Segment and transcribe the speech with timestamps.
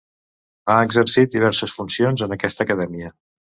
[0.71, 3.17] Ha exercit diverses funcions en aquesta acadèmia.